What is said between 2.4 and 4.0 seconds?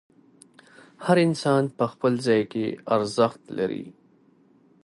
کې ارزښت لري.